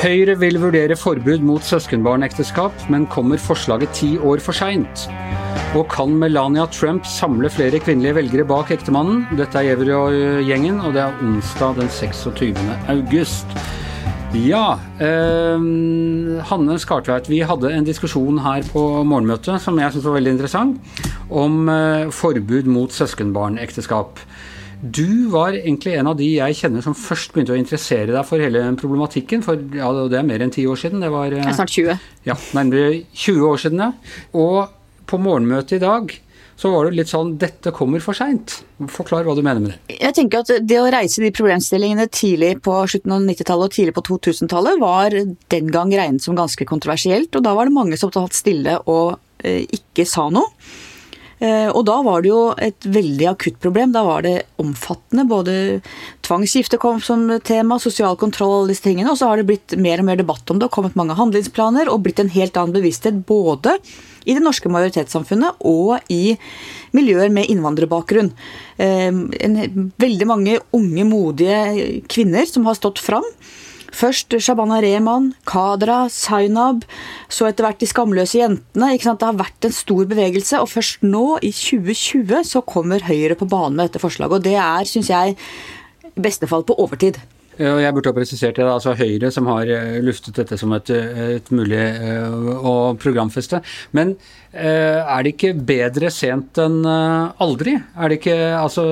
Høyre 0.00 0.32
vil 0.40 0.56
vurdere 0.56 0.96
forbud 0.96 1.42
mot 1.44 1.60
søskenbarnekteskap, 1.60 2.72
men 2.88 3.02
kommer 3.12 3.36
forslaget 3.36 3.90
ti 3.98 4.14
år 4.16 4.40
for 4.40 4.56
seint? 4.56 5.02
Og 5.76 5.90
kan 5.92 6.14
Melania 6.16 6.64
Trump 6.72 7.04
samle 7.04 7.50
flere 7.52 7.82
kvinnelige 7.84 8.16
velgere 8.16 8.46
bak 8.48 8.72
ektemannen? 8.72 9.26
Dette 9.36 9.60
er 9.60 9.66
Gjevrøy-gjengen, 9.68 10.78
og 10.80 10.96
det 10.96 11.02
er 11.04 11.20
onsdag 11.20 11.76
den 11.82 11.92
26. 11.92 12.56
august. 12.88 13.52
Ja, 14.40 14.78
eh, 15.04 15.68
Hanne 16.48 16.78
Skartveit, 16.80 17.28
vi 17.28 17.42
hadde 17.44 17.74
en 17.76 17.84
diskusjon 17.84 18.40
her 18.40 18.64
på 18.72 18.86
morgenmøtet 19.04 19.60
som 19.60 19.76
jeg 19.82 19.92
syns 19.92 20.08
var 20.08 20.16
veldig 20.16 20.32
interessant, 20.38 20.96
om 21.28 21.68
eh, 21.68 22.08
forbud 22.08 22.72
mot 22.72 22.88
søskenbarnekteskap. 22.88 24.24
Du 24.82 25.28
var 25.28 25.52
egentlig 25.52 25.92
en 26.00 26.08
av 26.08 26.16
de 26.16 26.26
jeg 26.38 26.56
kjenner 26.56 26.84
som 26.84 26.94
først 26.96 27.34
begynte 27.34 27.52
å 27.52 27.58
interessere 27.60 28.14
deg 28.14 28.24
for 28.28 28.40
hele 28.40 28.62
problematikken. 28.80 29.42
For 29.44 29.60
ja, 29.76 29.90
det 30.08 30.16
er 30.20 30.26
mer 30.26 30.40
enn 30.44 30.52
ti 30.54 30.64
år 30.68 30.80
siden. 30.80 31.02
Det 31.04 31.10
var 31.12 31.30
Det 31.34 31.54
snart 31.58 31.74
20. 31.74 31.98
ja, 32.24 32.36
nærmere 32.56 33.02
20 33.12 33.44
år 33.50 33.60
siden, 33.60 33.84
ja. 33.84 33.92
Og 34.32 34.72
på 35.10 35.20
morgenmøtet 35.20 35.76
i 35.80 35.84
dag 35.84 36.14
så 36.60 36.68
var 36.72 36.86
det 36.90 36.98
litt 36.98 37.08
sånn 37.08 37.38
Dette 37.40 37.72
kommer 37.72 38.02
for 38.04 38.16
seint. 38.16 38.58
Forklar 38.92 39.24
hva 39.24 39.34
du 39.36 39.40
mener 39.44 39.60
med 39.64 39.72
det. 39.72 39.96
Jeg 40.00 40.16
tenker 40.16 40.42
at 40.42 40.66
Det 40.68 40.76
å 40.80 40.90
reise 40.92 41.22
de 41.24 41.30
problemstillingene 41.32 42.04
tidlig 42.12 42.58
på 42.64 42.74
slutten 42.88 43.14
av 43.16 43.24
90-tallet 43.24 43.70
og 43.70 43.72
tidlig 43.76 43.94
på 43.96 44.04
2000-tallet 44.10 44.80
var 44.80 45.16
den 45.16 45.72
gang 45.72 45.92
regnet 45.92 46.24
som 46.24 46.36
ganske 46.36 46.64
kontroversielt. 46.68 47.32
og 47.36 47.44
Da 47.44 47.54
var 47.56 47.68
det 47.68 47.76
mange 47.76 47.96
som 48.00 48.12
tatt 48.12 48.36
stille 48.36 48.76
og 48.86 49.18
eh, 49.44 49.64
ikke 49.72 50.04
sa 50.08 50.28
noe. 50.32 50.52
Eh, 51.40 51.68
og 51.72 51.86
da 51.88 51.96
var 52.04 52.20
det 52.20 52.28
jo 52.28 52.40
et 52.60 52.84
veldig 52.84 53.28
akutt 53.30 53.56
problem. 53.64 53.94
Da 53.94 54.02
var 54.04 54.24
det 54.26 54.34
omfattende. 54.60 55.24
Både 55.28 55.54
tvangsgifte 56.26 56.80
kom 56.80 57.00
som 57.04 57.26
tema, 57.46 57.80
sosial 57.80 58.18
kontroll 58.20 58.58
og 58.58 58.72
disse 58.72 58.84
tingene. 58.84 59.12
Og 59.12 59.18
så 59.20 59.30
har 59.30 59.40
det 59.40 59.48
blitt 59.48 59.76
mer 59.80 60.02
og 60.02 60.10
mer 60.10 60.20
debatt 60.20 60.52
om 60.52 60.60
det, 60.60 60.68
og 60.68 60.76
kommet 60.76 60.98
mange 61.00 61.16
handlingsplaner 61.18 61.88
og 61.88 62.04
blitt 62.04 62.20
en 62.20 62.32
helt 62.34 62.60
annen 62.60 62.76
bevissthet 62.76 63.24
både 63.28 63.78
i 64.28 64.36
det 64.36 64.44
norske 64.44 64.68
majoritetssamfunnet 64.68 65.62
og 65.64 66.12
i 66.12 66.36
miljøer 66.92 67.32
med 67.32 67.48
innvandrerbakgrunn. 67.48 68.34
Eh, 68.76 69.10
veldig 70.04 70.28
mange 70.28 70.60
unge, 70.76 71.08
modige 71.08 72.04
kvinner 72.10 72.44
som 72.48 72.68
har 72.68 72.76
stått 72.76 73.00
fram. 73.00 73.24
Først 73.96 74.36
Shabana 74.38 74.80
Rehman, 74.84 75.32
Kadra, 75.48 76.04
Zainab, 76.12 76.84
så 77.28 77.48
etter 77.48 77.66
hvert 77.66 77.80
De 77.80 77.88
skamløse 77.88 78.38
jentene. 78.38 78.92
Det 78.96 79.26
har 79.26 79.38
vært 79.38 79.66
en 79.66 79.74
stor 79.74 80.06
bevegelse, 80.10 80.60
og 80.60 80.70
først 80.70 81.04
nå, 81.06 81.38
i 81.42 81.52
2020, 81.54 82.44
så 82.46 82.62
kommer 82.62 83.04
Høyre 83.06 83.38
på 83.38 83.48
banen 83.50 83.78
med 83.78 83.90
dette 83.90 84.02
forslaget. 84.02 84.38
Og 84.38 84.46
det 84.46 84.56
er, 84.56 84.88
syns 84.88 85.10
jeg, 85.10 85.36
i 86.10 86.24
beste 86.28 86.48
fall 86.50 86.66
på 86.66 86.78
overtid. 86.80 87.20
Jeg 87.60 87.92
burde 87.92 88.08
ha 88.08 88.16
presisert 88.16 88.56
det. 88.56 88.64
altså 88.64 88.94
Høyre 88.96 89.28
som 89.34 89.48
har 89.50 89.68
eh, 89.68 89.98
luftet 90.00 90.38
dette 90.38 90.56
som 90.56 90.72
et, 90.72 90.88
et 90.90 91.50
mulig 91.52 91.76
eh, 91.76 92.52
å 92.56 92.94
programfeste. 93.00 93.60
Men 93.96 94.14
eh, 94.52 94.96
er 94.96 95.26
det 95.26 95.34
ikke 95.34 95.52
bedre 95.68 96.08
sent 96.14 96.60
enn 96.62 96.80
eh, 96.88 97.42
aldri? 97.44 97.76
Er 97.96 98.08
det 98.08 98.20
ikke 98.22 98.38
Altså 98.60 98.84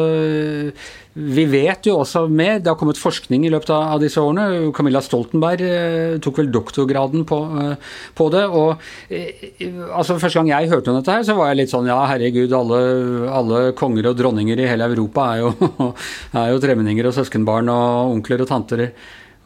vi 1.19 1.45
vet 1.51 1.87
jo 1.89 1.97
også 1.99 2.27
mer, 2.31 2.61
det 2.63 2.71
har 2.71 2.77
kommet 2.79 3.01
forskning 3.01 3.43
i 3.47 3.51
løpet 3.51 3.73
av 3.75 3.99
disse 4.03 4.23
årene. 4.23 4.71
Camilla 4.77 5.01
Stoltenberg 5.03 5.65
eh, 5.67 6.17
tok 6.23 6.39
vel 6.39 6.51
doktorgraden 6.55 7.25
på, 7.27 7.39
eh, 7.63 7.95
på 8.19 8.29
det. 8.35 8.45
og 8.47 9.11
eh, 9.11 9.49
altså 9.91 10.19
Første 10.21 10.39
gang 10.39 10.53
jeg 10.53 10.71
hørte 10.71 10.93
om 10.93 10.99
dette, 11.01 11.15
her, 11.15 11.27
så 11.27 11.35
var 11.39 11.51
jeg 11.51 11.63
litt 11.63 11.73
sånn 11.75 11.91
ja, 11.91 11.99
herregud, 12.13 12.55
alle, 12.55 12.83
alle 13.35 13.63
konger 13.79 14.13
og 14.13 14.19
dronninger 14.21 14.63
i 14.63 14.69
hele 14.71 14.87
Europa 14.93 15.33
er 15.35 15.43
jo, 15.43 15.73
er 16.45 16.53
jo 16.53 16.61
tremenninger 16.63 17.11
og 17.11 17.17
søskenbarn 17.19 17.73
og 17.75 18.19
onkler 18.19 18.45
og 18.45 18.53
tanter 18.53 18.87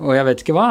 og 0.03 0.17
jeg 0.17 0.27
vet 0.27 0.41
ikke 0.43 0.55
hva. 0.56 0.69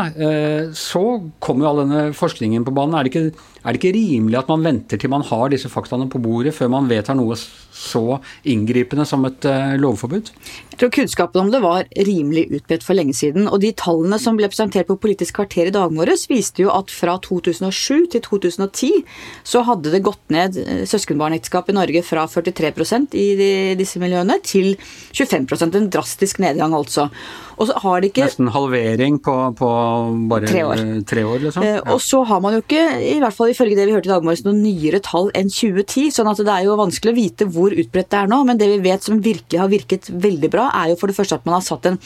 Så 0.76 1.02
kommer 1.40 1.64
jo 1.64 1.70
all 1.70 1.78
denne 1.86 2.02
forskningen 2.18 2.66
på 2.68 2.74
banen. 2.76 2.98
Er 3.00 3.08
det, 3.08 3.12
ikke, 3.14 3.51
er 3.62 3.76
det 3.76 3.82
ikke 3.82 3.96
rimelig 3.98 4.40
at 4.40 4.50
man 4.50 4.64
venter 4.66 4.98
til 5.02 5.12
man 5.14 5.26
har 5.28 5.52
disse 5.54 5.70
faktaene 5.70 6.10
på 6.12 6.22
bordet, 6.24 6.56
før 6.58 6.72
man 6.74 6.90
vedtar 6.90 7.18
noe 7.18 7.38
så 7.38 8.20
inngripende 8.50 9.06
som 9.08 9.26
et 9.30 9.46
lovforbud? 9.82 10.32
Jeg 10.72 10.80
tror 10.82 10.94
kunnskapen 10.96 11.44
om 11.44 11.52
det 11.54 11.62
var 11.64 11.86
rimelig 12.08 12.48
utbredt 12.58 12.86
for 12.86 12.98
lenge 12.98 13.14
siden. 13.18 13.46
Og 13.52 13.62
de 13.62 13.70
tallene 13.78 14.18
som 14.22 14.38
ble 14.40 14.50
presentert 14.50 14.90
på 14.90 14.98
Politisk 15.02 15.38
kvarter 15.38 15.70
i 15.70 15.74
dag 15.76 15.94
morges, 15.94 16.28
viste 16.32 16.64
jo 16.64 16.72
at 16.74 16.90
fra 16.94 17.18
2007 17.22 18.10
til 18.16 18.24
2010 18.26 18.90
så 19.48 19.64
hadde 19.68 19.94
det 19.94 20.04
gått 20.06 20.34
ned 20.34 20.58
søskenbarnekteskap 20.90 21.70
i 21.70 21.78
Norge 21.78 22.04
fra 22.06 22.26
43% 22.32 23.18
i 23.18 23.28
disse 23.80 24.02
miljøene 24.02 24.40
til 24.46 24.74
25% 25.14 25.78
En 25.82 25.88
drastisk 25.92 26.42
nedgang, 26.42 26.74
altså. 26.76 27.08
Og 27.62 27.70
så 27.70 27.78
har 27.84 28.02
det 28.02 28.12
ikke 28.12 28.26
Nesten 28.26 28.50
halvering 28.52 29.20
på, 29.24 29.34
på 29.58 29.70
bare 30.32 30.50
tre 30.50 30.64
år. 30.66 30.82
Tre 31.08 31.24
år 31.28 31.44
liksom. 31.46 31.66
ja. 31.66 31.82
Og 31.94 32.02
så 32.02 32.24
har 32.28 32.42
man 32.44 32.56
jo 32.58 32.64
ikke, 32.64 32.82
i 33.06 33.20
hvert 33.22 33.36
fall 33.38 33.51
ifølge 33.54 33.78
det 33.78 33.88
vi 33.88 33.96
hørte 33.96 34.10
i 34.10 34.14
dag 34.14 34.26
morges, 34.26 34.44
noen 34.46 34.62
nyere 34.64 35.02
tall 35.06 35.30
enn 35.38 35.52
2010. 35.52 36.12
sånn 36.16 36.30
at 36.32 36.42
det 36.42 36.54
er 36.54 36.68
jo 36.68 36.78
vanskelig 36.80 37.14
å 37.14 37.18
vite 37.18 37.48
hvor 37.52 37.76
utbredt 37.76 38.12
det 38.12 38.20
er 38.22 38.32
nå. 38.32 38.42
Men 38.48 38.60
det 38.62 38.70
vi 38.72 38.82
vet 38.84 39.08
som 39.08 39.22
virkelig 39.24 39.62
har 39.62 39.72
virket 39.72 40.10
veldig 40.12 40.52
bra, 40.54 40.70
er 40.82 40.92
jo 40.92 41.00
for 41.02 41.12
det 41.12 41.18
første 41.20 41.40
at 41.40 41.48
man 41.48 41.60
har 41.60 41.66
satt 41.66 41.90
en 41.90 42.00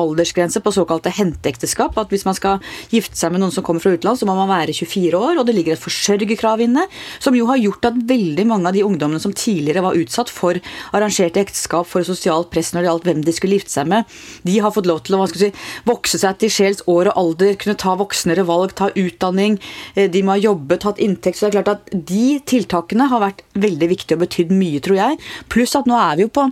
aldersgrense 0.00 0.62
på 0.64 0.72
såkalte 0.74 1.12
henteekteskap. 1.14 1.98
At 2.00 2.12
hvis 2.12 2.26
man 2.28 2.36
skal 2.38 2.60
gifte 2.92 3.18
seg 3.18 3.34
med 3.34 3.44
noen 3.44 3.54
som 3.54 3.66
kommer 3.66 3.82
fra 3.84 3.94
utlandet, 3.94 4.22
så 4.22 4.28
må 4.28 4.36
man 4.38 4.50
være 4.50 4.74
24 4.76 5.20
år. 5.20 5.40
Og 5.40 5.46
det 5.48 5.56
ligger 5.56 5.76
et 5.76 5.82
forsørgerkrav 5.82 6.64
inne, 6.66 6.86
som 7.22 7.36
jo 7.36 7.48
har 7.50 7.60
gjort 7.60 7.90
at 7.90 8.00
veldig 8.10 8.46
mange 8.50 8.70
av 8.70 8.76
de 8.76 8.84
ungdommene 8.86 9.22
som 9.22 9.34
tidligere 9.36 9.84
var 9.84 9.98
utsatt 9.98 10.32
for 10.32 10.58
arrangerte 10.96 11.42
ekteskap, 11.42 11.88
for 11.88 12.06
sosialt 12.06 12.50
press 12.52 12.72
når 12.74 12.84
det 12.84 12.90
gjaldt 12.90 13.08
hvem 13.08 13.24
de 13.26 13.34
skulle 13.36 13.58
gifte 13.58 13.74
seg 13.74 13.88
med, 13.90 14.18
de 14.46 14.58
har 14.62 14.72
fått 14.74 14.88
lov 14.88 15.02
til 15.06 15.16
å 15.16 15.26
si, 15.30 15.50
vokse 15.88 16.20
seg 16.20 16.38
til 16.40 16.52
sjels 16.52 16.84
år 16.90 17.12
og 17.12 17.20
alder, 17.20 17.56
kunne 17.60 17.78
ta 17.80 17.94
voksnere 17.98 18.44
valg, 18.48 18.74
ta 18.78 18.90
utdanning. 18.98 19.58
De 19.96 20.22
må 20.24 20.34
ha 20.34 20.40
jobbet, 20.40 20.86
hatt 20.86 21.00
inntekt. 21.02 21.38
Så 21.38 21.46
det 21.46 21.50
er 21.50 21.56
klart 21.60 21.72
at 21.76 21.92
de 22.10 22.40
tiltakene 22.48 23.08
har 23.10 23.22
vært 23.22 23.44
veldig 23.60 23.90
viktige 23.92 24.18
og 24.18 24.24
betydd 24.24 24.54
mye, 24.54 24.80
tror 24.84 24.98
jeg. 24.98 25.20
Pluss 25.52 25.76
at 25.78 25.88
nå 25.90 25.96
er 25.98 26.18
vi 26.18 26.26
jo 26.26 26.32
på, 26.34 26.46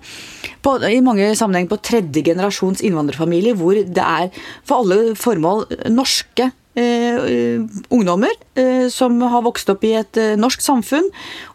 på 0.64 0.74
i 0.88 1.00
mange 1.04 1.30
sammenhenger 1.38 1.72
på 1.72 1.80
tredje 1.90 2.24
generasjons 2.26 2.82
innvandrerfamilie, 2.86 3.37
hvor 3.58 3.78
det 3.78 4.04
er 4.04 4.30
for 4.66 4.82
alle 4.82 5.14
formål 5.18 5.68
norske 5.92 6.50
Uh, 6.78 7.64
ungdommer 7.90 8.30
uh, 8.54 8.86
som 8.92 9.16
har 9.18 9.42
vokst 9.42 9.70
opp 9.72 9.82
i 9.88 9.96
et 9.98 10.18
uh, 10.20 10.36
norsk 10.38 10.62
samfunn 10.62 11.08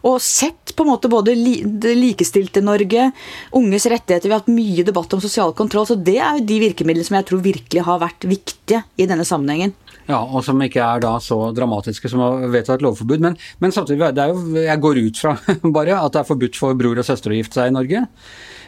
og 0.04 0.18
sett 0.20 0.74
på 0.76 0.84
en 0.84 0.90
måte 0.90 1.08
både 1.08 1.32
li 1.38 1.54
det 1.64 1.94
likestilte 1.96 2.60
Norge, 2.60 3.06
unges 3.56 3.86
rettigheter 3.88 4.28
Vi 4.28 4.34
har 4.34 4.42
hatt 4.42 4.52
mye 4.52 4.84
debatt 4.84 5.16
om 5.16 5.22
sosial 5.22 5.54
kontroll, 5.56 5.86
så 5.88 5.96
det 5.96 6.18
er 6.18 6.36
jo 6.36 6.44
de 6.50 6.58
virkemidlene 6.66 7.08
som 7.08 7.16
jeg 7.16 7.28
tror 7.30 7.44
virkelig 7.46 7.86
har 7.86 8.02
vært 8.02 8.26
viktige 8.28 8.82
i 9.00 9.08
denne 9.08 9.24
sammenhengen. 9.24 9.72
Ja, 10.08 10.18
og 10.20 10.42
som 10.44 10.60
ikke 10.64 10.82
er 10.84 11.00
da 11.04 11.14
så 11.22 11.38
dramatiske 11.56 12.10
som 12.12 12.20
å 12.20 12.32
vedta 12.52 12.76
et 12.76 12.84
lovforbud. 12.84 13.22
Men, 13.24 13.38
men 13.62 13.72
samtidig, 13.72 14.10
jo, 14.18 14.42
jeg 14.60 14.82
går 14.82 15.00
ut 15.06 15.22
fra 15.22 15.36
bare 15.78 16.00
at 16.00 16.16
det 16.16 16.20
er 16.20 16.28
forbudt 16.28 16.60
for 16.60 16.76
bror 16.78 17.00
og 17.00 17.08
søster 17.08 17.32
å 17.32 17.38
gifte 17.38 17.60
seg 17.60 17.72
i 17.72 17.76
Norge. 17.78 18.04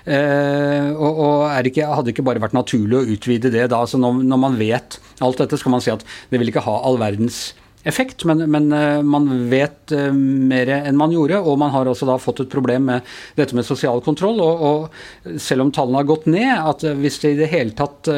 Eh, 0.06 0.88
og, 0.94 1.20
og 1.26 1.69
ikke, 1.69 1.91
hadde 1.91 2.12
ikke 2.14 2.25
bare 2.26 2.42
vært 2.42 2.56
naturlig 2.56 3.00
å 3.00 3.06
utvide 3.16 3.50
det 3.50 3.66
da? 3.72 3.82
så 3.91 3.98
når, 3.98 4.20
når, 4.22 4.38
man 4.38 4.59
vet 4.60 5.00
alt 5.25 5.41
dette, 5.42 5.59
skal 5.59 5.75
man 5.75 5.82
si 5.82 5.91
at 5.91 6.04
det 6.31 6.38
vil 6.38 6.53
ikke 6.53 6.62
ha 6.64 6.76
all 6.87 7.00
verdens 7.03 7.50
effekt, 7.87 8.25
men, 8.26 8.41
men 8.50 8.64
uh, 8.75 8.98
man 9.06 9.28
vet 9.50 9.93
uh, 9.94 10.08
mer 10.10 10.72
enn 10.75 10.98
man 10.98 11.12
gjorde. 11.14 11.38
Og 11.38 11.54
man 11.60 11.70
har 11.70 11.87
også 11.87 12.08
da 12.08 12.16
fått 12.19 12.43
et 12.43 12.50
problem 12.50 12.88
med 12.91 13.14
dette 13.38 13.54
med 13.54 13.66
sosial 13.66 14.03
kontroll. 14.03 14.41
Og, 14.43 14.64
og 14.66 15.38
selv 15.43 15.66
om 15.66 15.70
tallene 15.75 16.00
har 16.00 16.08
gått 16.08 16.26
ned, 16.31 16.50
at 16.50 16.82
hvis 16.98 17.20
det 17.22 17.37
i 17.37 17.41
det 17.44 17.50
hele 17.53 17.76
tatt 17.78 18.10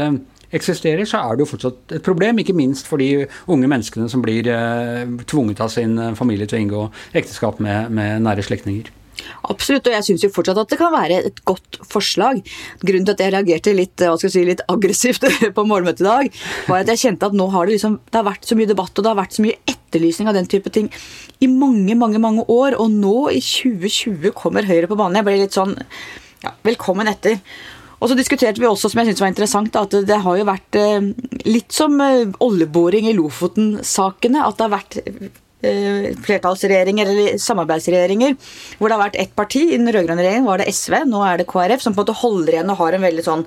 eksisterer, 0.55 1.05
så 1.09 1.23
er 1.23 1.37
det 1.37 1.45
jo 1.45 1.51
fortsatt 1.53 1.97
et 1.99 2.05
problem. 2.05 2.41
Ikke 2.43 2.57
minst 2.57 2.89
for 2.89 3.03
de 3.03 3.27
unge 3.51 3.71
menneskene 3.71 4.09
som 4.13 4.25
blir 4.25 4.49
tvunget 5.29 5.61
av 5.65 5.73
sin 5.73 5.99
familie 6.19 6.49
til 6.49 6.61
å 6.61 6.63
inngå 6.65 6.85
ekteskap 7.19 7.61
med, 7.65 7.93
med 7.95 8.25
nære 8.25 8.47
slektninger. 8.47 8.93
Absolutt, 9.49 9.89
og 9.89 9.95
jeg 9.95 10.07
syns 10.07 10.27
fortsatt 10.35 10.61
at 10.63 10.73
det 10.73 10.79
kan 10.81 10.93
være 10.95 11.21
et 11.31 11.41
godt 11.49 11.79
forslag. 11.91 12.41
Grunnen 12.83 13.07
til 13.07 13.15
at 13.15 13.23
jeg 13.23 13.35
reagerte 13.35 13.75
litt, 13.77 13.95
hva 13.99 14.17
skal 14.19 14.29
jeg 14.29 14.35
si, 14.35 14.45
litt 14.49 14.65
aggressivt 14.71 15.27
på 15.57 15.67
morgenmøtet 15.69 16.05
i 16.05 16.09
dag, 16.09 16.41
var 16.69 16.83
at 16.83 16.93
jeg 16.93 17.03
kjente 17.05 17.31
at 17.31 17.39
nå 17.39 17.49
har 17.55 17.67
det 17.67 17.79
liksom 17.79 17.99
Det 18.09 18.21
har 18.21 18.29
vært 18.29 18.49
så 18.49 18.59
mye 18.59 18.71
debatt, 18.71 18.95
og 18.95 19.05
det 19.05 19.13
har 19.13 19.19
vært 19.19 19.39
så 19.39 19.45
mye 19.45 19.59
etterlysning 19.73 20.31
av 20.31 20.39
den 20.39 20.51
type 20.51 20.73
ting 20.75 20.91
i 21.45 21.51
mange, 21.51 21.97
mange, 21.99 22.21
mange 22.23 22.45
år, 22.51 22.79
og 22.79 22.93
nå 22.93 23.17
i 23.35 23.43
2020 23.45 24.35
kommer 24.39 24.69
Høyre 24.69 24.91
på 24.91 24.99
banen. 24.99 25.21
Jeg 25.21 25.29
ble 25.29 25.37
litt 25.43 25.59
sånn 25.59 25.77
ja, 26.45 26.55
velkommen 26.67 27.11
etter. 27.11 27.41
Og 27.99 28.11
så 28.11 28.19
diskuterte 28.19 28.63
vi 28.63 28.69
også, 28.69 28.93
som 28.93 29.03
jeg 29.03 29.11
syntes 29.11 29.25
var 29.25 29.33
interessant, 29.33 29.77
at 29.77 29.99
det 30.07 30.23
har 30.23 30.39
jo 30.39 30.47
vært 30.47 30.79
litt 31.49 31.75
som 31.75 31.99
oljeboring 31.99 33.11
i 33.11 33.17
Lofoten-sakene. 33.19 34.45
At 34.47 34.59
det 34.59 34.67
har 34.69 34.77
vært 34.77 34.99
flertallsregjeringer 35.59 37.09
eller 37.11 37.39
samarbeidsregjeringer 37.43 38.37
hvor 38.79 38.89
det 38.89 38.95
har 38.95 39.03
vært 39.03 39.17
ett 39.19 39.33
parti. 39.35 39.65
I 39.67 39.79
den 39.81 39.91
rød-grønne 39.91 40.23
regjeringen 40.23 40.47
var 40.47 40.63
det 40.63 40.69
SV, 40.71 41.01
nå 41.11 41.23
er 41.27 41.41
det 41.41 41.49
KrF, 41.51 41.83
som 41.83 41.97
på 41.97 41.99
en 41.99 42.05
måte 42.05 42.15
holder 42.21 42.55
igjen 42.55 42.71
og 42.71 42.79
har 42.79 42.95
en 42.95 43.03
veldig 43.03 43.25
sånn 43.27 43.43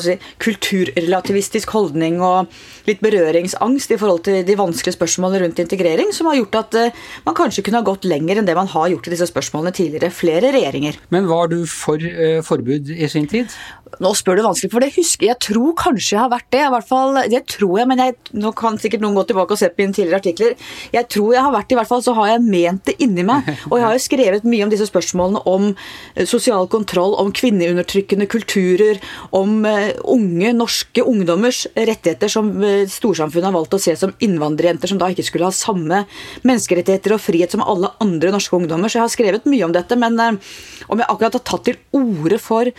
si, 0.00 0.16
kulturrelativistisk 0.40 1.74
holdning 1.76 2.16
og 2.24 2.48
litt 2.88 3.02
berøringsangst 3.04 3.92
i 3.92 3.98
forhold 4.00 4.24
til 4.30 4.40
de 4.48 4.56
vanskelige 4.56 4.96
spørsmålene 4.96 5.44
rundt 5.44 5.60
integrering, 5.60 6.14
som 6.16 6.30
har 6.30 6.38
gjort 6.40 6.60
at 6.62 6.78
man 7.26 7.36
kanskje 7.36 7.66
kunne 7.66 7.82
ha 7.82 7.88
gått 7.90 8.08
lenger 8.08 8.40
enn 8.40 8.48
det 8.48 8.56
man 8.56 8.70
har 8.72 8.88
gjort 8.94 9.10
i 9.10 9.14
disse 9.14 9.28
spørsmålene 9.28 9.76
tidligere. 9.76 10.08
Flere 10.14 10.54
regjeringer. 10.56 10.96
Men 11.12 11.28
var 11.28 11.52
du 11.52 11.60
for 11.68 12.00
forbud 12.46 12.88
i 12.96 13.08
sin 13.12 13.28
tid? 13.28 13.52
Nå 14.00 14.12
spør 14.16 14.38
du 14.38 14.44
vanskelig, 14.44 14.70
for 14.72 14.84
det 14.84 14.92
husker 14.94 15.26
jeg. 15.26 15.38
tror 15.42 15.74
kanskje 15.78 16.14
jeg 16.14 16.22
har 16.22 16.30
vært 16.32 16.48
det. 16.54 16.60
I 16.62 16.70
hvert 16.74 16.88
fall, 16.88 17.18
det 17.32 17.40
tror 17.50 17.80
jeg, 17.80 17.88
men 17.90 18.02
jeg, 18.02 18.16
Nå 18.40 18.52
kan 18.56 18.78
sikkert 18.80 19.02
noen 19.02 19.16
gå 19.18 19.24
tilbake 19.28 19.56
og 19.56 19.60
se 19.60 19.70
på 19.72 19.82
mine 19.82 19.96
tidligere 19.96 20.20
artikler. 20.22 20.54
Jeg 20.94 21.08
tror 21.10 21.34
jeg 21.34 21.44
har 21.44 21.54
vært 21.54 21.68
det, 21.68 21.74
i 21.74 21.80
hvert 21.80 21.90
fall 21.90 22.04
så 22.04 22.14
har 22.16 22.30
jeg 22.30 22.44
ment 22.46 22.84
det 22.86 22.94
inni 23.02 23.24
meg. 23.26 23.48
Og 23.70 23.76
jeg 23.78 23.86
har 23.86 23.96
jo 23.96 24.04
skrevet 24.04 24.46
mye 24.48 24.66
om 24.66 24.72
disse 24.72 24.86
spørsmålene 24.88 25.42
om 25.50 25.66
eh, 25.72 26.28
sosial 26.28 26.68
kontroll, 26.70 27.16
om 27.20 27.32
kvinneundertrykkende 27.34 28.28
kulturer, 28.30 29.00
om 29.36 29.64
uh, 29.66 29.90
unge 30.12 30.52
norske 30.56 31.04
ungdommers 31.06 31.64
rettigheter 31.74 32.30
som 32.32 32.52
uh, 32.62 32.86
storsamfunnet 32.90 33.50
har 33.50 33.56
valgt 33.56 33.76
å 33.76 33.82
se 33.82 33.96
som 33.98 34.14
innvandrerjenter, 34.22 34.90
som 34.90 35.00
da 35.00 35.10
ikke 35.10 35.26
skulle 35.26 35.50
ha 35.50 35.54
samme 35.56 36.04
menneskerettigheter 36.46 37.16
og 37.16 37.24
frihet 37.24 37.56
som 37.56 37.64
alle 37.64 37.92
andre 38.02 38.32
norske 38.34 38.56
ungdommer. 38.56 38.90
Så 38.90 39.00
jeg 39.00 39.06
har 39.06 39.14
skrevet 39.14 39.48
mye 39.50 39.66
om 39.66 39.74
dette, 39.74 39.98
men 39.98 40.18
om 40.20 41.00
jeg 41.00 41.08
akkurat 41.08 41.36
har 41.36 41.46
tatt 41.46 41.66
til 41.68 41.80
orde 41.96 42.38
for 42.42 42.70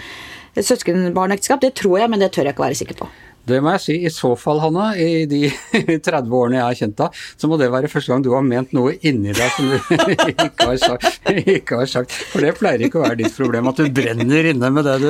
søskenbarnekteskap, 0.57 1.62
det 1.63 1.75
tror 1.80 2.01
jeg, 2.01 2.12
men 2.12 2.24
det 2.24 2.33
tør 2.36 2.50
jeg 2.50 2.57
ikke 2.57 2.68
være 2.68 2.80
sikker 2.83 3.03
på. 3.03 3.12
Det 3.48 3.57
må 3.63 3.74
jeg 3.74 3.81
si. 3.81 3.95
I 4.06 4.12
så 4.13 4.31
fall, 4.38 4.59
Hanne, 4.62 4.92
i 5.01 5.25
de 5.30 5.48
30 6.06 6.36
årene 6.38 6.59
jeg 6.59 6.65
har 6.65 6.77
kjent 6.77 6.98
deg, 7.00 7.21
så 7.42 7.50
må 7.50 7.57
det 7.57 7.71
være 7.74 7.89
første 7.92 8.13
gang 8.13 8.25
du 8.25 8.30
har 8.36 8.44
ment 8.45 8.74
noe 8.77 8.94
inni 9.07 9.33
deg 9.33 9.56
som 9.56 9.71
du 9.71 9.77
ikke 10.45 10.68
har, 10.68 10.77
sagt, 10.81 11.31
ikke 11.31 11.80
har 11.81 11.89
sagt. 11.89 12.13
For 12.31 12.45
det 12.45 12.53
pleier 12.59 12.86
ikke 12.86 13.01
å 13.01 13.06
være 13.07 13.21
ditt 13.24 13.38
problem 13.38 13.71
at 13.71 13.81
du 13.81 13.89
brenner 13.89 14.51
inne 14.51 14.71
med 14.74 14.86
det 14.88 14.98
du, 15.01 15.09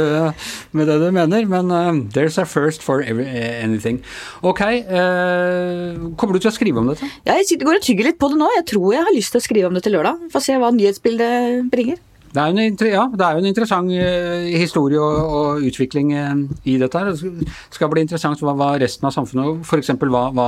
med 0.79 0.91
det 0.91 0.99
du 1.03 1.07
mener. 1.15 1.49
Men 1.51 1.73
uh, 1.75 1.91
there's 2.15 2.39
a 2.41 2.47
first 2.47 2.85
for 2.85 3.03
every, 3.03 3.27
anything. 3.27 3.99
Ok, 4.47 4.63
uh, 4.63 6.13
kommer 6.15 6.37
du 6.37 6.45
til 6.45 6.53
å 6.53 6.55
skrive 6.55 6.79
om 6.79 6.93
dette? 6.93 7.09
Ja, 7.27 7.35
jeg 7.35 7.59
går 7.59 7.81
og 7.81 7.83
tygger 7.83 8.11
litt 8.11 8.21
på 8.21 8.31
det 8.31 8.39
nå. 8.39 8.47
Jeg 8.61 8.69
tror 8.71 8.95
jeg 8.95 9.03
har 9.09 9.17
lyst 9.17 9.35
til 9.35 9.43
å 9.43 9.47
skrive 9.49 9.71
om 9.71 9.75
det 9.75 9.83
til 9.87 9.97
lørdag. 9.97 10.23
Få 10.31 10.43
se 10.43 10.55
hva 10.61 10.71
nyhetsbildet 10.75 11.67
bringer. 11.73 11.99
Det 12.31 12.39
er, 12.39 12.53
en, 12.55 12.77
ja, 12.87 13.03
det 13.11 13.25
er 13.25 13.35
jo 13.35 13.41
en 13.41 13.49
interessant 13.49 13.91
uh, 13.91 14.45
historie 14.55 14.99
og, 15.03 15.33
og 15.35 15.65
utvikling 15.67 16.13
uh, 16.15 16.43
i 16.63 16.77
dette. 16.79 16.99
her. 16.99 17.11
Det 17.11 17.75
skal 17.75 17.91
bli 17.91 18.05
interessant 18.05 18.39
hva, 18.39 18.53
hva 18.55 18.69
resten 18.79 19.07
av 19.09 19.15
samfunnet, 19.15 19.65
f.eks. 19.67 19.91
Hva, 19.99 20.23
hva 20.35 20.45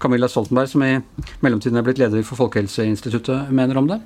Camilla 0.00 0.30
Stoltenberg, 0.32 0.70
som 0.72 0.84
i 0.86 0.94
mellomtiden 1.44 1.76
er 1.76 1.84
blitt 1.84 2.00
leder 2.00 2.24
for 2.24 2.40
Folkehelseinstituttet, 2.40 3.52
mener 3.52 3.76
om 3.76 3.90
det. 3.90 4.00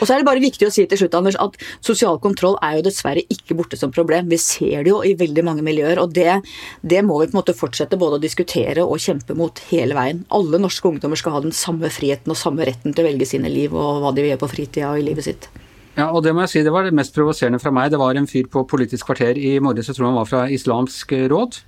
Og 0.00 0.08
så 0.08 0.16
er 0.16 0.22
det 0.22 0.28
bare 0.28 0.42
viktig 0.42 0.66
å 0.66 0.74
si 0.74 0.88
til 0.90 1.04
slutt, 1.04 1.14
Anders, 1.20 1.38
at 1.38 1.54
sosial 1.84 2.18
kontroll 2.22 2.58
er 2.66 2.80
jo 2.80 2.86
dessverre 2.88 3.22
ikke 3.30 3.56
borte 3.58 3.78
som 3.78 3.94
problem. 3.94 4.26
Vi 4.32 4.40
ser 4.42 4.82
det 4.82 4.90
jo 4.90 5.00
i 5.06 5.14
veldig 5.18 5.46
mange 5.46 5.66
miljøer, 5.66 6.02
og 6.02 6.14
det, 6.18 6.40
det 6.82 7.04
må 7.06 7.20
vi 7.22 7.30
på 7.30 7.36
en 7.36 7.42
måte 7.44 7.56
fortsette 7.58 8.00
både 8.00 8.18
å 8.18 8.24
diskutere 8.26 8.82
og 8.82 9.02
kjempe 9.02 9.38
mot 9.38 9.62
hele 9.70 9.94
veien. 9.98 10.26
Alle 10.34 10.58
norske 10.62 10.90
ungdommer 10.90 11.20
skal 11.20 11.38
ha 11.38 11.46
den 11.46 11.54
samme 11.54 11.94
friheten 11.94 12.34
og 12.34 12.42
samme 12.42 12.66
retten 12.66 12.90
til 12.90 13.06
å 13.06 13.12
velge 13.12 13.28
sine 13.36 13.52
liv 13.52 13.70
og 13.70 14.02
hva 14.02 14.10
de 14.10 14.24
vil 14.24 14.34
gjøre 14.34 14.42
på 14.42 14.54
fritida 14.56 14.90
og 14.90 15.02
i 15.02 15.06
livet 15.12 15.30
sitt. 15.30 15.52
Ja, 15.92 16.06
og 16.08 16.22
det 16.24 16.32
må 16.32 16.46
jeg 16.46 16.52
si, 16.54 16.62
det 16.64 16.72
var 16.72 16.86
det 16.86 16.94
mest 16.96 17.12
provoserende 17.12 17.60
fra 17.60 17.72
meg. 17.74 17.90
Det 17.92 18.00
var 18.00 18.16
en 18.16 18.28
fyr 18.28 18.46
på 18.52 18.64
Politisk 18.68 19.10
kvarter 19.10 19.36
i 19.36 19.58
morges, 19.60 19.90
jeg 19.90 19.98
tror 19.98 20.08
han 20.08 20.16
var 20.16 20.28
fra 20.30 20.46
Islamsk 20.48 21.12
råd, 21.28 21.58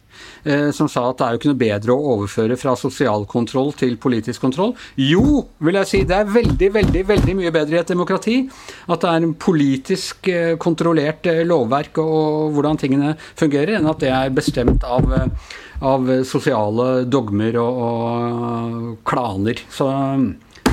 eh, 0.49 0.71
som 0.73 0.89
sa 0.89 1.03
at 1.11 1.19
det 1.19 1.27
er 1.27 1.35
jo 1.35 1.41
ikke 1.41 1.51
noe 1.51 1.61
bedre 1.61 1.93
å 1.93 2.15
overføre 2.15 2.57
fra 2.57 2.73
sosial 2.81 3.27
kontroll 3.29 3.75
til 3.77 3.99
politisk 4.01 4.47
kontroll. 4.47 4.73
Jo, 4.97 5.43
vil 5.61 5.77
jeg 5.83 5.91
si, 5.91 6.01
det 6.09 6.17
er 6.17 6.33
veldig, 6.33 6.71
veldig, 6.79 7.03
veldig 7.11 7.35
mye 7.43 7.53
bedre 7.53 7.77
i 7.77 7.83
et 7.83 7.93
demokrati 7.93 8.39
at 8.89 9.05
det 9.05 9.11
er 9.11 9.27
en 9.27 9.37
politisk 9.45 10.33
eh, 10.33 10.55
kontrollert 10.63 11.29
eh, 11.29 11.45
lovverk 11.45 12.01
og 12.01 12.57
hvordan 12.57 12.81
tingene 12.81 13.13
fungerer, 13.37 13.77
enn 13.77 13.93
at 13.93 14.01
det 14.01 14.15
er 14.15 14.33
bestemt 14.33 14.89
av, 14.89 15.05
av 15.85 16.09
sosiale 16.25 17.05
dogmer 17.05 17.61
og, 17.61 17.85
og 17.91 18.91
klaner. 19.05 19.61
Så 19.69 19.93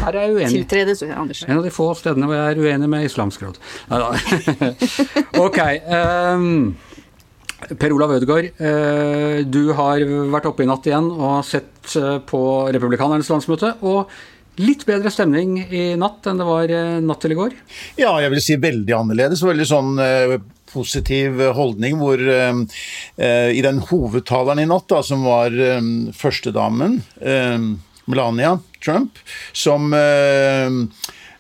her 0.01 0.17
er 0.17 0.27
jeg 0.27 0.37
uenig. 0.37 0.61
Tiltredes, 0.61 1.03
Anders. 1.07 1.43
En 1.47 1.59
av 1.59 1.65
de 1.65 1.73
få 1.73 1.91
stedene 1.97 2.29
hvor 2.29 2.37
jeg 2.37 2.55
er 2.55 2.61
uenig 2.61 2.89
med 2.91 3.07
Islamsk 3.07 3.43
råd. 3.45 3.59
ok. 5.45 5.59
Um, 5.87 6.47
per 7.77 7.93
Olav 7.93 8.15
Ødegaard, 8.15 8.51
uh, 8.57 9.41
du 9.45 9.63
har 9.77 10.03
vært 10.33 10.49
oppe 10.49 10.65
i 10.65 10.69
natt 10.69 10.87
igjen 10.89 11.11
og 11.13 11.41
sett 11.45 11.97
uh, 11.99 12.17
på 12.25 12.41
Republikanernes 12.73 13.29
landsmøte. 13.31 13.75
og 13.85 14.11
Litt 14.61 14.83
bedre 14.85 15.09
stemning 15.09 15.55
i 15.63 15.93
natt 15.97 16.25
enn 16.27 16.41
det 16.41 16.45
var 16.45 16.71
uh, 16.73 16.97
natt 17.03 17.21
til 17.23 17.35
i 17.35 17.37
går? 17.37 17.53
Ja, 18.01 18.15
jeg 18.23 18.33
vil 18.33 18.43
si 18.43 18.57
veldig 18.61 18.97
annerledes. 18.97 19.45
Veldig 19.45 19.67
sånn 19.69 19.93
positiv 20.71 21.39
holdning 21.51 21.97
hvor 21.99 22.21
i 22.21 23.63
den 23.65 23.81
hovedtaleren 23.89 24.61
i 24.63 24.67
natt, 24.69 24.85
da, 24.87 25.01
som 25.03 25.25
var 25.27 25.51
førstedamen 26.15 27.01
Melania 28.11 28.59
Trump, 28.83 29.19
som 29.51 29.93
eh, 29.93 30.69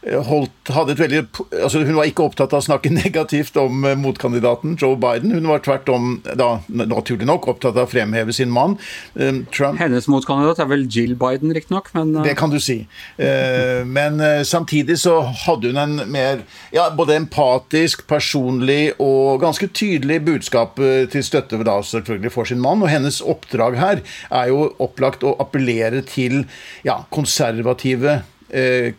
holdt, 0.01 0.71
hadde 0.73 0.95
et 0.95 1.01
veldig 1.01 1.19
altså 1.61 1.83
Hun 1.85 1.97
var 1.99 2.07
ikke 2.09 2.25
opptatt 2.25 2.55
av 2.55 2.63
å 2.63 2.65
snakke 2.65 2.91
negativt 3.03 3.57
om 3.61 3.85
eh, 3.85 3.97
motkandidaten 3.99 4.75
Joe 4.81 4.97
Biden. 4.99 5.33
Hun 5.35 5.49
var 5.51 5.63
tvert 5.65 5.89
om, 5.93 6.15
da, 6.37 6.49
naturlig 6.67 7.27
nok, 7.29 7.47
opptatt 7.51 7.77
av 7.77 7.85
å 7.85 7.91
fremheve 7.91 8.33
sin 8.35 8.51
mann, 8.53 8.77
eh, 9.15 9.43
Trump. 9.53 9.79
Hennes 9.81 10.09
motkandidat 10.11 10.63
er 10.63 10.71
vel 10.71 10.87
Jill 10.91 11.15
Biden, 11.19 11.53
riktignok, 11.53 11.91
men 11.97 12.13
Det 12.25 12.35
kan 12.39 12.51
du 12.51 12.59
si. 12.61 12.81
Men 13.17 14.19
samtidig 14.45 14.97
så 15.01 15.19
hadde 15.45 15.71
hun 15.71 15.79
en 15.79 16.11
mer 16.11 16.41
ja, 16.73 16.87
både 16.95 17.15
empatisk, 17.19 18.03
personlig 18.09 18.93
og 19.01 19.41
ganske 19.43 19.67
tydelig 19.73 20.21
budskap 20.25 20.79
til 21.11 21.25
støtte 21.25 21.59
da, 21.65 21.77
selvfølgelig 21.85 22.33
for 22.33 22.49
sin 22.49 22.61
mann. 22.63 22.81
Og 22.83 22.91
hennes 22.91 23.21
oppdrag 23.21 23.77
her 23.79 24.03
er 24.29 24.51
jo 24.51 24.69
opplagt 24.83 25.25
å 25.25 25.35
appellere 25.41 26.03
til 26.07 26.43
ja, 26.87 27.01
konservative 27.13 28.17
eh, 28.17 28.25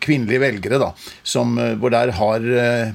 kvinnelige 0.01 0.41
velgere, 0.41 0.79
da, 0.81 0.91
som, 1.23 1.57
eh, 1.61 1.75
hvor 1.79 1.93
der 1.93 2.13
har 2.17 2.47
eh, 2.63 2.93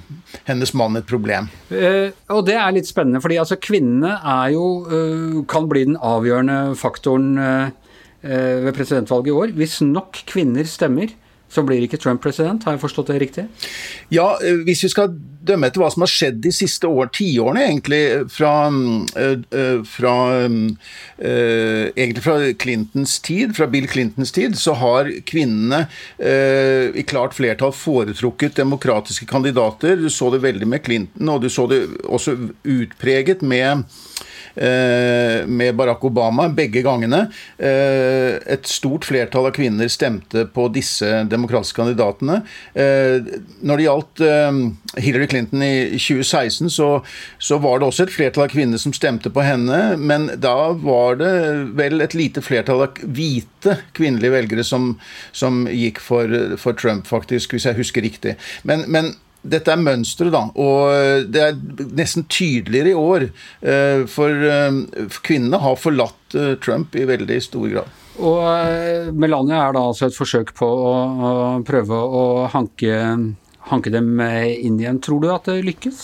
hennes 0.49 0.75
mann 0.75 0.99
et 0.99 1.09
problem. 1.09 1.49
Eh, 1.71 2.11
og 2.35 2.45
det 2.49 2.57
er 2.59 2.75
litt 2.75 2.89
spennende, 2.91 3.23
fordi 3.25 3.39
altså 3.41 3.61
kvinnene 3.63 4.17
er 4.19 4.55
jo 4.57 4.67
eh, 4.87 5.39
kan 5.51 5.69
bli 5.71 5.87
den 5.91 6.01
avgjørende 6.01 6.75
faktoren 6.79 7.31
eh, 7.39 7.71
ved 8.19 8.73
presidentvalget 8.75 9.31
i 9.31 9.39
år. 9.45 9.55
Hvis 9.59 9.79
nok 9.87 10.25
kvinner 10.29 10.67
stemmer, 10.67 11.13
så 11.49 11.65
blir 11.65 11.85
ikke 11.85 11.99
Trump 12.01 12.23
president, 12.23 12.65
har 12.65 12.77
jeg 12.77 12.83
forstått 12.83 13.11
det 13.13 13.19
riktig? 13.23 13.45
Ja, 14.13 14.35
eh, 14.45 14.61
hvis 14.67 14.85
vi 14.85 14.91
skal 14.93 15.15
dømme 15.49 15.71
etter 15.71 15.81
hva 15.81 15.89
som 15.93 16.05
har 16.05 16.13
skjedd 16.13 16.43
de 16.45 16.53
siste 16.53 16.89
år, 16.89 17.09
tiårene 17.17 17.65
egentlig, 17.71 18.03
fra, 18.33 18.53
eh, 19.17 19.41
eh, 19.57 19.81
fra, 19.89 20.15
egentlig 21.19 22.25
fra 22.25 22.37
Clintons 22.61 23.19
tid, 23.25 23.57
fra 23.57 23.67
Bill 23.67 23.89
Clintons 23.89 24.33
tid, 24.33 24.59
så 24.61 24.77
har 24.79 25.11
kvinnene 25.27 25.87
i 26.19 27.03
klart 27.09 27.35
flertall 27.35 27.73
foretrukket 27.75 28.59
demokratiske 28.59 29.27
kandidater. 29.27 29.97
Du 29.97 30.09
så 30.11 30.31
det 30.31 30.43
veldig 30.45 30.69
med 30.69 30.85
Clinton, 30.85 31.29
og 31.29 31.43
du 31.43 31.49
så 31.49 31.67
det 31.71 31.83
også 32.05 32.37
utpreget 32.65 33.43
med 33.43 33.85
Eh, 33.85 34.28
med 34.59 35.77
Barack 35.79 36.05
Obama 36.05 36.49
begge 36.51 36.83
gangene. 36.83 37.27
Eh, 37.59 38.39
et 38.55 38.67
stort 38.69 39.07
flertall 39.07 39.49
av 39.49 39.55
kvinner 39.57 39.91
stemte 39.93 40.45
på 40.55 40.67
disse 40.75 41.23
demokratiske 41.31 41.79
kandidatene. 41.79 42.41
Eh, 42.75 43.19
når 43.63 43.79
det 43.79 43.87
gjaldt 43.87 44.25
Hillary 44.99 45.29
Clinton 45.31 45.63
i 45.63 45.75
2016, 45.99 46.71
så, 46.75 46.89
så 47.39 47.59
var 47.63 47.79
det 47.79 47.89
også 47.89 48.07
et 48.07 48.15
flertall 48.15 48.47
av 48.47 48.53
kvinner 48.53 48.81
som 48.81 48.95
stemte 48.97 49.33
på 49.33 49.45
henne, 49.45 49.97
men 49.99 50.29
da 50.41 50.73
var 50.79 51.19
det 51.21 51.33
vel 51.79 52.03
et 52.05 52.17
lite 52.19 52.43
flertall 52.45 52.87
av 52.87 52.99
hvite 53.03 53.79
kvinnelige 53.97 54.35
velgere 54.35 54.67
som, 54.67 54.93
som 55.33 55.65
gikk 55.71 56.03
for, 56.03 56.35
for, 56.61 56.77
Trump, 56.79 57.09
faktisk, 57.09 57.55
hvis 57.55 57.69
jeg 57.69 57.79
husker 57.79 58.05
riktig. 58.05 58.37
Men, 58.69 58.87
men 58.93 59.15
dette 59.51 59.73
er 59.73 59.81
mønsteret, 59.83 60.35
da. 60.35 60.43
Og 60.59 61.29
det 61.33 61.45
er 61.45 61.57
nesten 61.99 62.27
tydeligere 62.31 62.93
i 62.93 62.99
år. 62.99 63.29
Eh, 63.61 64.05
for 64.11 64.49
eh, 64.51 65.09
kvinnene 65.25 65.61
har 65.63 65.81
forlatt 65.81 66.37
eh, 66.39 66.55
Trump 66.65 66.97
i 66.99 67.07
veldig 67.09 67.41
stor 67.45 67.67
grad. 67.73 67.97
Og 68.19 69.15
Melania 69.15 69.61
er 69.69 69.77
da 69.77 69.85
altså 69.93 70.09
et 70.09 70.17
forsøk 70.17 70.51
på 70.59 70.67
å 70.67 70.95
prøve 71.67 71.95
å 71.95 72.25
hanke 72.51 72.97
hanke 73.71 73.93
dem 73.95 74.21
inn 74.21 74.79
igjen. 74.81 75.01
Tror 75.05 75.23
du 75.23 75.31
at 75.33 75.49
det 75.49 75.61
lykkes? 75.67 76.03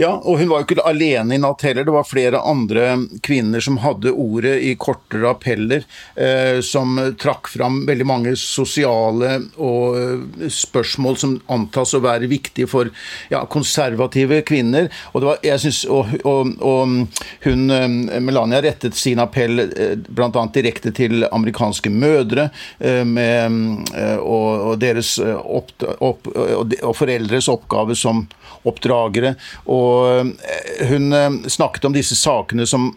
Ja, 0.00 0.14
og 0.16 0.38
hun 0.40 0.48
var 0.48 0.62
jo 0.62 0.68
ikke 0.68 0.86
alene 0.88 1.36
i 1.36 1.40
natt 1.42 1.64
heller. 1.66 1.84
Det 1.84 1.94
var 1.94 2.08
flere 2.08 2.40
andre 2.46 2.86
kvinner 3.26 3.60
som 3.60 3.80
hadde 3.82 4.12
ordet 4.12 4.56
i 4.64 4.74
kortere 4.80 5.28
appeller, 5.34 5.84
eh, 6.16 6.60
som 6.64 6.96
trakk 7.20 7.50
fram 7.52 7.82
veldig 7.88 8.06
mange 8.08 8.34
sosiale 8.40 9.34
og 9.60 9.98
eh, 9.98 10.48
spørsmål 10.48 11.18
som 11.20 11.36
antas 11.52 11.94
å 11.96 12.02
være 12.04 12.30
viktige 12.30 12.70
for 12.70 12.90
ja, 13.32 13.42
konservative 13.50 14.40
kvinner. 14.48 14.88
Og, 15.12 15.26
var, 15.26 15.42
synes, 15.60 15.82
og, 15.84 16.14
og, 16.24 16.54
og, 16.64 17.20
hun, 17.44 17.66
eh, 17.70 18.20
Melania 18.20 18.62
rettet 18.62 18.96
sin 18.96 19.20
appell 19.22 19.66
eh, 19.66 19.96
bl.a. 20.08 20.46
direkte 20.54 20.94
til 20.96 21.26
amerikanske 21.28 21.92
mødre 21.92 22.48
eh, 22.78 23.04
med, 23.04 23.84
og, 24.20 24.78
deres 24.80 25.16
opp, 25.20 25.72
opp, 25.98 26.28
og 26.30 26.96
foreldres 27.00 27.48
oppgave 27.52 27.96
som 27.98 28.24
oppdragere. 28.68 29.34
Og 29.72 30.34
eh, 30.44 30.84
hun 30.92 31.16
eh, 31.16 31.30
snakket 31.50 31.88
om 31.88 31.96
disse 31.96 32.18
sakene 32.18 32.68
som 32.68 32.92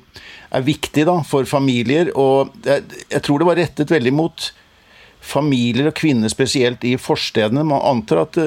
er 0.53 0.65
viktige 0.65 1.07
da, 1.09 1.19
for 1.27 1.47
familier. 1.49 2.11
Og 2.19 2.53
jeg, 2.67 2.85
jeg 3.09 3.25
tror 3.25 3.41
det 3.41 3.49
var 3.49 3.61
rettet 3.61 3.93
veldig 3.93 4.13
mot 4.15 4.49
familier 5.23 5.87
og 5.87 5.95
kvinner 5.95 6.31
spesielt 6.31 6.83
i 6.83 6.97
forstedene. 6.99 7.63
Man 7.65 7.83
antar 7.93 8.25
at 8.25 8.39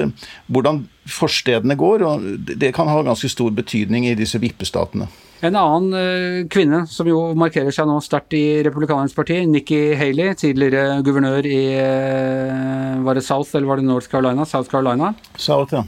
hvordan 0.45 0.83
forstedene 1.09 1.77
går, 1.79 2.05
det 2.53 2.69
kan 2.77 2.91
ha 2.91 3.01
ganske 3.01 3.31
stor 3.33 3.49
betydning 3.57 4.05
i 4.05 4.17
disse 4.19 4.37
vippestatene. 4.41 5.09
En 5.45 5.53
annen 5.53 5.91
uh, 5.93 6.47
kvinne 6.49 6.85
som 6.89 7.09
jo 7.09 7.19
markerer 7.37 7.73
seg 7.73 7.85
nå 7.89 7.99
sterkt 8.01 8.33
i 8.33 8.63
Republikanernes 8.65 9.13
parti, 9.13 9.43
Nikki 9.45 9.93
Haley, 9.99 10.33
tidligere 10.39 11.03
guvernør 11.05 11.45
i 11.45 11.61
uh, 11.77 13.03
Var 13.05 13.19
det 13.19 13.25
South 13.27 13.53
eller 13.53 13.69
var 13.69 13.81
det 13.81 13.85
North 13.85 14.09
Carolina? 14.09 14.47
South 14.49 14.71
Carolina. 14.71 15.13
South, 15.37 15.77
ja. 15.77 15.85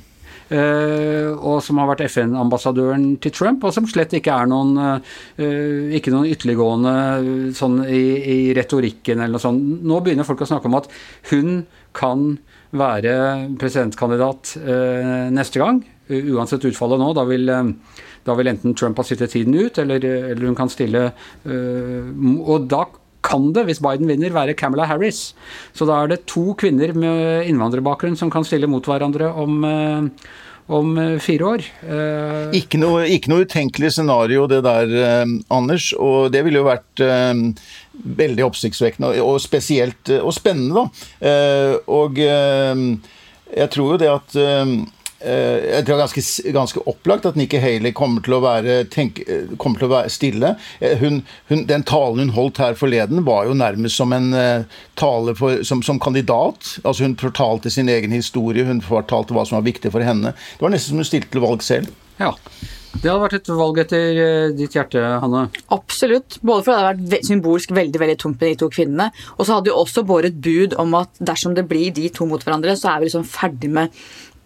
Uh, 0.49 1.35
og 1.45 1.59
som 1.61 1.77
har 1.77 1.91
vært 1.91 2.07
FN-ambassadøren 2.07 3.19
til 3.21 3.33
Trump, 3.37 3.65
og 3.65 3.73
som 3.75 3.85
slett 3.89 4.15
ikke 4.17 4.33
er 4.33 4.49
noen 4.49 4.71
uh, 4.81 5.91
ikke 5.93 6.09
noen 6.09 6.25
ytterliggående 6.25 6.93
sånn 7.57 7.83
i, 7.85 8.01
i, 8.17 8.37
retorikken 8.57 9.21
eller 9.21 9.37
noe 9.37 9.43
sånt. 9.43 9.61
Nå 9.85 9.99
begynner 10.01 10.25
folk 10.25 10.41
å 10.41 10.49
snakke 10.49 10.65
om 10.71 10.79
at 10.79 10.89
hun 11.29 11.61
kan 11.93 12.31
være 12.73 13.13
presidentkandidat 13.61 14.55
uh, 14.63 15.29
neste 15.33 15.61
gang, 15.61 15.83
uansett 16.09 16.65
utfallet 16.69 17.01
nå. 17.01 17.11
Da 17.17 17.25
vil, 17.29 17.51
da 18.25 18.37
vil, 18.37 18.51
enten 18.51 18.73
Trump 18.77 18.97
ha 18.99 19.05
sittet 19.07 19.35
tiden 19.35 19.55
ut, 19.57 19.77
eller, 19.81 20.03
eller 20.03 20.49
hun 20.49 20.57
kan 20.57 20.71
stille 20.71 21.09
Og 21.45 22.65
da 22.69 22.87
kan 23.25 23.51
det, 23.55 23.65
hvis 23.67 23.81
Biden 23.83 24.09
vinner, 24.09 24.33
være 24.33 24.57
Camilla 24.57 24.87
Harris. 24.89 25.33
Så 25.75 25.87
da 25.89 26.03
er 26.03 26.13
det 26.13 26.25
to 26.29 26.53
kvinner 26.59 26.93
med 26.97 27.49
innvandrerbakgrunn 27.49 28.17
som 28.19 28.31
kan 28.31 28.47
stille 28.47 28.69
mot 28.69 28.85
hverandre 28.85 29.31
om, 29.43 29.59
eh, 29.67 30.29
om 30.69 30.93
eh, 30.97 31.17
fire 31.23 31.49
år. 31.53 31.65
Eh, 31.83 32.59
ikke 32.61 32.79
noe, 32.81 33.03
ikke 33.11 33.31
noe, 33.31 33.45
utenkelig 33.47 33.93
scenario 33.97 34.47
det 34.49 34.61
der, 34.65 34.95
Anders. 35.51 35.91
Og 35.99 36.31
det 36.33 36.45
ville 36.47 36.61
jo 36.61 36.69
vært 36.69 37.03
veldig 38.19 38.45
oppsiktsvekkende 38.47 39.17
og 39.25 39.41
spesielt 39.43 40.13
og 40.21 40.31
spennende, 40.33 40.85
da. 40.85 41.83
og 41.91 42.19
jeg 42.19 43.71
tror 43.73 43.95
jo 43.95 43.99
det 43.99 44.09
at 44.13 44.37
Eh, 44.39 44.65
jeg 45.19 45.83
tror 45.83 45.97
det 45.97 45.97
er 45.97 46.05
ganske, 46.05 46.51
ganske, 46.55 46.83
opplagt 46.87 47.27
at 47.27 47.35
Nikki 47.39 47.59
Haley 47.59 47.91
kommer 47.95 48.23
til 48.23 48.37
å 48.37 48.41
være, 48.43 48.85
tenk, 48.91 49.19
eh, 49.27 49.51
kommer 49.59 49.81
til 49.81 49.89
å 49.89 49.91
være 49.91 50.13
stille. 50.13 50.53
Eh, 50.79 50.95
hun, 51.01 51.21
hun, 51.51 51.65
den 51.67 51.83
talen 51.83 52.29
hun 52.29 52.35
holdt 52.37 52.61
her 52.63 52.77
forleden, 52.79 53.25
var 53.27 53.49
jo 53.49 53.57
nærmest 53.57 53.99
som 53.99 54.15
en 54.15 54.31
uh, 54.31 54.79
tale 54.99 55.35
for, 55.35 55.59
som, 55.67 55.83
som, 55.83 55.99
kandidat. 55.99 56.77
Altså 56.85 57.03
Hun 57.03 57.17
fortalte 57.19 57.71
sin 57.73 57.91
egen 57.91 58.15
historie, 58.15 58.63
hun 58.65 58.79
fortalte 58.85 59.35
hva 59.35 59.43
som 59.47 59.59
var 59.59 59.67
viktig 59.67 59.91
for 59.91 60.05
henne. 60.05 60.31
Det 60.31 60.63
var 60.63 60.71
nesten 60.71 60.95
som 60.95 61.03
hun 61.03 61.09
stilte 61.11 61.33
til 61.33 61.43
valg 61.43 61.65
selv. 61.65 61.91
Ja. 62.19 62.33
Det 62.89 63.05
hadde 63.05 63.21
vært 63.21 63.35
et 63.37 63.49
valg 63.53 63.77
etter 63.83 64.17
ditt 64.57 64.73
hjerte, 64.73 65.01
Hanne? 65.21 65.43
Absolutt. 65.71 66.39
Både 66.41 66.65
fordi 66.65 66.73
det 66.73 66.87
hadde 66.87 67.11
vært 67.13 67.27
symbolsk 67.27 67.73
veldig 67.77 68.01
veldig 68.01 68.15
tungt 68.23 68.41
med 68.41 68.49
de 68.49 68.59
to 68.63 68.69
kvinnene, 68.73 69.11
og 69.37 69.45
så 69.45 69.59
hadde 69.59 69.69
jo 69.69 69.77
også 69.83 70.03
båret 70.09 70.39
bud 70.41 70.73
om 70.81 70.97
at 70.97 71.21
dersom 71.21 71.53
det 71.55 71.67
blir 71.69 71.93
de 71.95 72.09
to 72.11 72.25
mot 72.27 72.41
hverandre, 72.43 72.73
så 72.79 72.95
er 72.95 73.03
vi 73.03 73.11
liksom 73.11 73.27
ferdig 73.29 73.69
med 73.75 73.93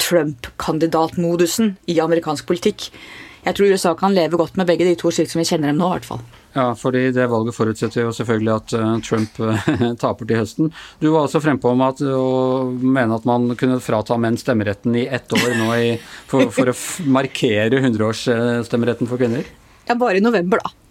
Trump-kandidatmodusen 0.02 1.76
i 1.92 2.00
amerikansk 2.04 2.48
politikk. 2.50 2.90
Jeg 3.44 3.58
tror 3.58 3.74
USA 3.76 3.92
kan 4.00 4.14
leve 4.16 4.40
godt 4.40 4.56
med 4.56 4.70
begge 4.70 4.86
de 4.88 4.96
to, 5.00 5.12
slik 5.12 5.28
som 5.32 5.42
vi 5.42 5.48
kjenner 5.50 5.72
dem 5.72 5.82
nå, 5.82 5.90
i 5.90 5.98
hvert 5.98 6.08
fall. 6.08 6.22
Ja, 6.54 6.68
fordi 6.78 7.08
det 7.12 7.26
valget 7.32 7.56
forutsetter 7.58 8.06
jo 8.06 8.12
selvfølgelig 8.16 8.52
at 8.54 8.76
uh, 8.78 8.92
Trump 9.04 9.40
uh, 9.42 9.66
taper 10.04 10.30
til 10.30 10.40
høsten. 10.40 10.70
Du 11.02 11.10
var 11.10 11.26
også 11.26 11.42
frempå 11.44 11.74
om 11.74 11.82
at, 11.84 12.04
å 12.06 12.70
mene 12.78 13.18
at 13.18 13.26
man 13.28 13.50
kunne 13.60 13.82
frata 13.84 14.20
menn 14.22 14.38
stemmeretten 14.40 14.96
i 15.02 15.08
ett 15.10 15.34
år 15.34 15.58
nå 15.60 15.74
i, 15.76 15.90
for, 16.30 16.54
for, 16.54 16.72
å 16.72 16.78
markere 17.10 17.82
100-årsstemmeretten 17.82 19.10
for 19.10 19.20
kvinner? 19.20 19.50
Ja, 19.90 19.98
bare 20.00 20.22
i 20.22 20.24
november, 20.24 20.64
da. 20.64 20.83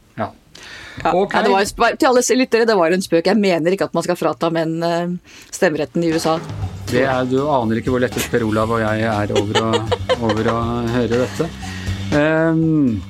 Ja. 1.01 1.15
Okay. 1.15 1.41
ja, 1.41 1.47
det 1.47 1.53
var, 1.55 1.97
til 1.97 2.11
alle 2.11 2.23
lyttere, 2.37 2.69
det 2.69 2.77
var 2.77 2.93
en 2.93 3.05
spøk. 3.05 3.31
Jeg 3.31 3.41
mener 3.41 3.75
ikke 3.75 3.89
at 3.89 3.97
man 3.97 4.05
skal 4.05 4.19
frata 4.21 4.53
menn 4.53 4.77
uh, 4.85 5.39
stemmeretten 5.51 6.05
i 6.05 6.13
USA. 6.13 6.37
Er, 6.93 7.25
du 7.25 7.39
aner 7.49 7.81
ikke 7.81 7.95
hvor 7.95 8.03
lettet 8.03 8.29
Per 8.29 8.45
Olav 8.45 8.75
og 8.75 8.83
jeg 8.83 9.07
er 9.09 9.33
over 9.41 9.61
å, 9.63 9.69
over 10.21 10.53
å 10.53 10.57
høre 10.93 11.23
dette. 11.25 11.49
Um, 12.13 13.01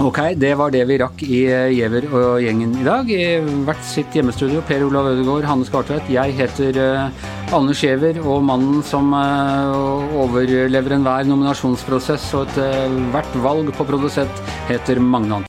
ok, 0.00 0.22
det 0.40 0.54
var 0.56 0.72
det 0.72 0.86
vi 0.88 0.96
rakk 1.02 1.20
i 1.26 1.42
eh, 1.52 1.74
Giæver 1.76 2.06
og 2.08 2.38
gjengen 2.40 2.72
i 2.80 2.86
dag. 2.86 3.10
I 3.12 3.26
hvert 3.68 3.84
sitt 3.84 4.16
hjemmestudio. 4.16 4.62
Per 4.64 4.86
Olav 4.86 5.10
Ødegaard, 5.12 5.44
Hanne 5.50 5.68
Skartveit. 5.68 6.08
Jeg 6.12 6.38
heter 6.38 6.80
uh, 6.80 7.28
Anders 7.52 7.84
Giæver, 7.84 8.22
og 8.24 8.40
mannen 8.48 8.80
som 8.86 9.12
uh, 9.12 10.16
overlever 10.24 10.96
enhver 10.96 11.28
nominasjonsprosess 11.28 12.32
og 12.38 12.48
ethvert 12.48 13.36
uh, 13.36 13.44
valg 13.44 13.72
på 13.76 13.88
produsent, 13.92 14.44
heter 14.72 15.04
Magne 15.04 15.42
Antonsen. 15.42 15.46